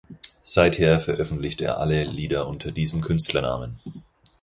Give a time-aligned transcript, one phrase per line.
[0.41, 3.77] Seither veröffentlicht er alle Lieder unter diesem Künstlernamen.